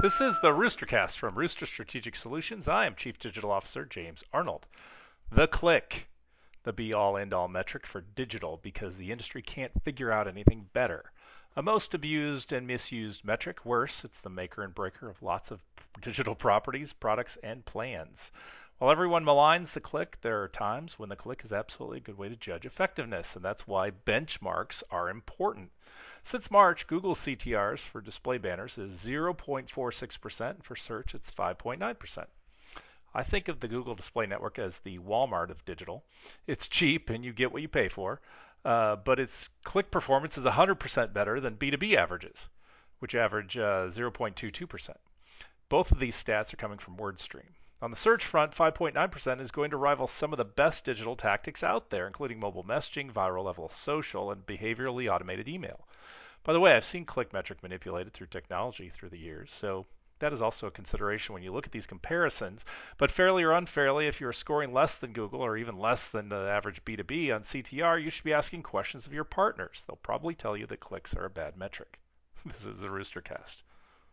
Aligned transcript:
This 0.00 0.12
is 0.20 0.36
the 0.42 0.50
Roostercast 0.50 1.18
from 1.18 1.34
Rooster 1.34 1.66
Strategic 1.66 2.14
Solutions. 2.22 2.68
I 2.68 2.86
am 2.86 2.94
Chief 3.02 3.16
Digital 3.20 3.50
Officer 3.50 3.84
James 3.84 4.20
Arnold. 4.32 4.64
The 5.34 5.48
click, 5.48 5.90
the 6.64 6.72
be 6.72 6.92
all 6.92 7.16
end 7.16 7.34
all 7.34 7.48
metric 7.48 7.82
for 7.90 8.04
digital 8.14 8.60
because 8.62 8.92
the 8.96 9.10
industry 9.10 9.42
can't 9.42 9.72
figure 9.84 10.12
out 10.12 10.28
anything 10.28 10.66
better. 10.72 11.10
A 11.56 11.62
most 11.62 11.94
abused 11.94 12.52
and 12.52 12.64
misused 12.64 13.24
metric. 13.24 13.64
Worse, 13.64 13.90
it's 14.04 14.14
the 14.22 14.30
maker 14.30 14.62
and 14.62 14.72
breaker 14.72 15.10
of 15.10 15.16
lots 15.20 15.50
of 15.50 15.58
digital 16.00 16.36
properties, 16.36 16.90
products, 17.00 17.32
and 17.42 17.66
plans. 17.66 18.18
While 18.78 18.92
everyone 18.92 19.24
maligns 19.24 19.74
the 19.74 19.80
click, 19.80 20.18
there 20.22 20.40
are 20.40 20.48
times 20.48 20.92
when 20.96 21.08
the 21.08 21.16
click 21.16 21.40
is 21.44 21.50
absolutely 21.50 21.98
a 21.98 22.02
good 22.02 22.18
way 22.18 22.28
to 22.28 22.36
judge 22.36 22.64
effectiveness, 22.64 23.26
and 23.34 23.44
that's 23.44 23.66
why 23.66 23.90
benchmarks 23.90 24.80
are 24.92 25.10
important. 25.10 25.70
Since 26.30 26.44
March, 26.50 26.80
Google 26.88 27.16
CTRs 27.24 27.78
for 27.90 28.02
display 28.02 28.36
banners 28.36 28.72
is 28.76 28.90
0.46%, 29.06 29.66
and 30.40 30.64
for 30.64 30.76
search 30.86 31.14
it's 31.14 31.24
5.9%. 31.38 31.96
I 33.14 33.24
think 33.24 33.48
of 33.48 33.60
the 33.60 33.68
Google 33.68 33.94
Display 33.94 34.26
Network 34.26 34.58
as 34.58 34.72
the 34.84 34.98
Walmart 34.98 35.50
of 35.50 35.64
digital. 35.64 36.04
It's 36.46 36.68
cheap 36.78 37.08
and 37.08 37.24
you 37.24 37.32
get 37.32 37.50
what 37.50 37.62
you 37.62 37.68
pay 37.68 37.88
for, 37.88 38.20
uh, 38.64 38.96
but 38.96 39.18
its 39.18 39.32
click 39.64 39.90
performance 39.90 40.34
is 40.36 40.44
100% 40.44 41.14
better 41.14 41.40
than 41.40 41.56
B2B 41.56 41.96
averages, 41.96 42.36
which 42.98 43.14
average 43.14 43.56
uh, 43.56 43.88
0.22%. 43.96 44.52
Both 45.70 45.90
of 45.90 45.98
these 45.98 46.14
stats 46.26 46.52
are 46.52 46.58
coming 46.58 46.78
from 46.78 46.98
WordStream. 46.98 47.54
On 47.80 47.90
the 47.90 47.96
search 48.04 48.22
front, 48.30 48.54
5.9% 48.54 49.42
is 49.42 49.50
going 49.50 49.70
to 49.70 49.76
rival 49.76 50.10
some 50.20 50.34
of 50.34 50.36
the 50.36 50.44
best 50.44 50.84
digital 50.84 51.16
tactics 51.16 51.62
out 51.62 51.90
there, 51.90 52.06
including 52.06 52.38
mobile 52.38 52.64
messaging, 52.64 53.12
viral 53.12 53.44
level 53.44 53.70
social, 53.86 54.30
and 54.30 54.44
behaviorally 54.46 55.10
automated 55.10 55.48
email. 55.48 55.86
By 56.44 56.52
the 56.52 56.60
way, 56.60 56.72
I've 56.72 56.84
seen 56.92 57.04
click 57.04 57.32
metric 57.32 57.62
manipulated 57.62 58.14
through 58.14 58.28
technology 58.28 58.90
through 58.90 59.10
the 59.10 59.18
years, 59.18 59.48
so 59.60 59.86
that 60.20 60.32
is 60.32 60.40
also 60.40 60.66
a 60.66 60.70
consideration 60.70 61.32
when 61.32 61.42
you 61.42 61.52
look 61.52 61.66
at 61.66 61.72
these 61.72 61.86
comparisons. 61.86 62.60
But 62.98 63.12
fairly 63.12 63.42
or 63.42 63.52
unfairly, 63.52 64.06
if 64.06 64.20
you're 64.20 64.32
scoring 64.32 64.72
less 64.72 64.90
than 65.00 65.12
Google 65.12 65.40
or 65.40 65.56
even 65.56 65.78
less 65.78 66.00
than 66.12 66.28
the 66.28 66.36
average 66.36 66.80
B2B 66.84 67.34
on 67.34 67.44
CTR, 67.52 68.02
you 68.02 68.10
should 68.10 68.24
be 68.24 68.32
asking 68.32 68.62
questions 68.62 69.04
of 69.06 69.12
your 69.12 69.24
partners. 69.24 69.76
They'll 69.86 69.96
probably 69.96 70.34
tell 70.34 70.56
you 70.56 70.66
that 70.66 70.80
clicks 70.80 71.10
are 71.14 71.26
a 71.26 71.30
bad 71.30 71.56
metric. 71.56 71.98
this 72.44 72.62
is 72.66 72.80
the 72.80 72.88
Roostercast. 72.88 73.62